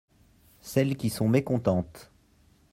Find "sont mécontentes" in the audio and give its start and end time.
1.11-2.09